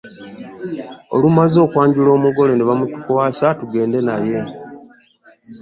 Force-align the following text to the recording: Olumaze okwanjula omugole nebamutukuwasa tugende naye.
Olumaze 1.15 1.57
okwanjula 1.65 2.09
omugole 2.17 2.51
nebamutukuwasa 2.55 3.47
tugende 3.59 3.99
naye. 4.07 4.39